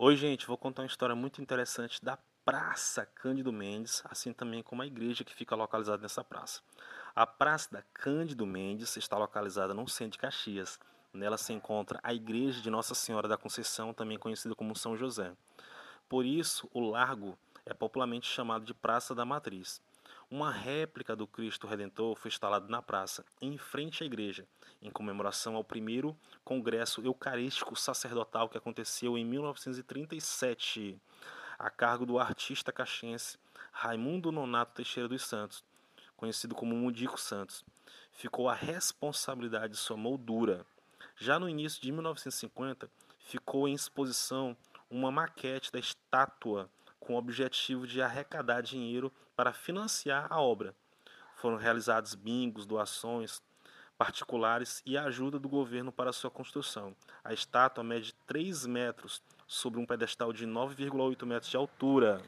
[0.00, 4.80] Oi, gente, vou contar uma história muito interessante da Praça Cândido Mendes, assim também como
[4.80, 6.60] a igreja que fica localizada nessa praça.
[7.16, 10.78] A Praça da Cândido Mendes está localizada no centro de Caxias.
[11.12, 15.32] Nela se encontra a Igreja de Nossa Senhora da Conceição, também conhecida como São José.
[16.08, 17.36] Por isso, o largo
[17.66, 19.82] é popularmente chamado de Praça da Matriz.
[20.30, 24.46] Uma réplica do Cristo Redentor foi instalada na praça, em frente à igreja,
[24.82, 31.00] em comemoração ao primeiro Congresso Eucarístico Sacerdotal que aconteceu em 1937,
[31.58, 33.38] a cargo do artista caxiense
[33.72, 35.64] Raimundo Nonato Teixeira dos Santos,
[36.14, 37.64] conhecido como Mundico Santos.
[38.12, 40.66] Ficou a responsabilidade de sua moldura.
[41.16, 44.54] Já no início de 1950, ficou em exposição
[44.90, 50.74] uma maquete da estátua com o objetivo de arrecadar dinheiro para financiar a obra.
[51.36, 53.40] Foram realizados bingos, doações
[53.96, 56.94] particulares e ajuda do governo para sua construção.
[57.24, 62.22] A estátua mede 3 metros sobre um pedestal de 9,8 metros de altura.